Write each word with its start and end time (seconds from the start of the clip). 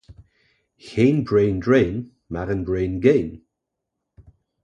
Geen 0.79 1.23
brain 1.23 1.59
drain 1.59 1.97
maar 2.33 2.49
een 2.49 2.63
brain 2.63 2.95
gain. 3.03 3.29